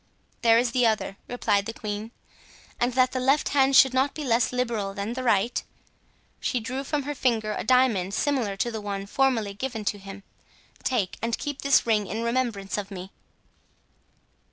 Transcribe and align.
"There 0.41 0.57
is 0.57 0.71
the 0.71 0.87
other," 0.87 1.17
replied 1.27 1.67
the 1.67 1.75
queen; 1.75 2.09
"and 2.79 2.93
that 2.93 3.11
the 3.11 3.19
left 3.19 3.49
hand 3.49 3.75
should 3.75 3.93
not 3.93 4.15
be 4.15 4.23
less 4.23 4.51
liberal 4.51 4.95
than 4.95 5.13
the 5.13 5.21
right," 5.21 5.61
she 6.39 6.59
drew 6.59 6.83
from 6.83 7.03
her 7.03 7.13
finger 7.13 7.53
a 7.55 7.63
diamond 7.63 8.15
similar 8.15 8.57
to 8.57 8.71
the 8.71 8.81
one 8.81 9.05
formerly 9.05 9.53
given 9.53 9.85
to 9.85 9.99
him, 9.99 10.23
"take 10.83 11.17
and 11.21 11.37
keep 11.37 11.61
this 11.61 11.85
ring 11.85 12.07
in 12.07 12.23
remembrance 12.23 12.79
of 12.79 12.89
me. 12.89 13.11